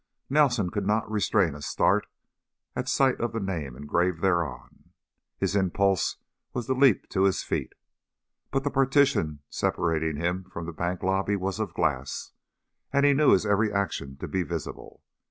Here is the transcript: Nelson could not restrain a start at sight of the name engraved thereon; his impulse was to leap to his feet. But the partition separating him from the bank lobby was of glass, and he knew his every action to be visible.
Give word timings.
Nelson 0.31 0.71
could 0.71 0.87
not 0.87 1.11
restrain 1.11 1.53
a 1.53 1.61
start 1.61 2.07
at 2.75 2.89
sight 2.89 3.19
of 3.21 3.33
the 3.33 3.39
name 3.39 3.75
engraved 3.75 4.21
thereon; 4.23 4.89
his 5.37 5.55
impulse 5.55 6.17
was 6.53 6.65
to 6.65 6.73
leap 6.73 7.07
to 7.09 7.25
his 7.25 7.43
feet. 7.43 7.73
But 8.49 8.63
the 8.63 8.71
partition 8.71 9.41
separating 9.47 10.15
him 10.15 10.45
from 10.45 10.65
the 10.65 10.73
bank 10.73 11.03
lobby 11.03 11.35
was 11.35 11.59
of 11.59 11.75
glass, 11.75 12.31
and 12.91 13.05
he 13.05 13.13
knew 13.13 13.29
his 13.33 13.45
every 13.45 13.71
action 13.71 14.17
to 14.17 14.27
be 14.27 14.41
visible. 14.41 15.03